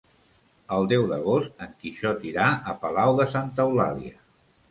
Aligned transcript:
El 0.77 0.87
deu 0.93 1.03
d'agost 1.11 1.61
en 1.65 1.75
Quixot 1.83 2.25
irà 2.29 2.47
a 2.71 2.75
Palau 2.85 3.15
de 3.19 3.27
Santa 3.37 3.67
Eulàlia. 3.73 4.17